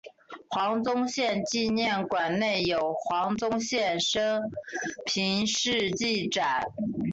[0.49, 4.49] 黄遵宪纪念馆内有黄遵宪生
[5.05, 6.63] 平事迹展。